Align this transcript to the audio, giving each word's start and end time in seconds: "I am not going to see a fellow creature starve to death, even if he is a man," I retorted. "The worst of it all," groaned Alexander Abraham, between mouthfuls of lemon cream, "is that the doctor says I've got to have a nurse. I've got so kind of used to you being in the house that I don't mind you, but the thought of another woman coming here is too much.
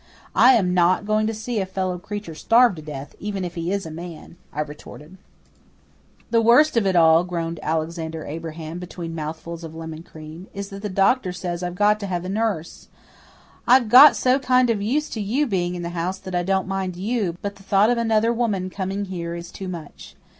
"I 0.33 0.53
am 0.53 0.73
not 0.73 1.05
going 1.05 1.27
to 1.27 1.31
see 1.35 1.59
a 1.61 1.65
fellow 1.67 1.99
creature 1.99 2.33
starve 2.33 2.73
to 2.73 2.81
death, 2.81 3.13
even 3.19 3.45
if 3.45 3.53
he 3.53 3.71
is 3.71 3.85
a 3.85 3.91
man," 3.91 4.35
I 4.51 4.61
retorted. 4.61 5.19
"The 6.31 6.41
worst 6.41 6.75
of 6.75 6.87
it 6.87 6.95
all," 6.95 7.23
groaned 7.23 7.59
Alexander 7.61 8.25
Abraham, 8.25 8.79
between 8.79 9.13
mouthfuls 9.13 9.63
of 9.63 9.75
lemon 9.75 10.01
cream, 10.01 10.47
"is 10.55 10.69
that 10.69 10.81
the 10.81 10.89
doctor 10.89 11.31
says 11.31 11.61
I've 11.61 11.75
got 11.75 11.99
to 11.99 12.07
have 12.07 12.25
a 12.25 12.29
nurse. 12.29 12.87
I've 13.67 13.89
got 13.89 14.15
so 14.15 14.39
kind 14.39 14.71
of 14.71 14.81
used 14.81 15.13
to 15.13 15.21
you 15.21 15.45
being 15.45 15.75
in 15.75 15.83
the 15.83 15.89
house 15.89 16.17
that 16.17 16.33
I 16.33 16.41
don't 16.41 16.67
mind 16.67 16.95
you, 16.95 17.37
but 17.43 17.57
the 17.57 17.61
thought 17.61 17.91
of 17.91 17.99
another 17.99 18.33
woman 18.33 18.71
coming 18.71 19.05
here 19.05 19.35
is 19.35 19.51
too 19.51 19.67
much. 19.67 20.15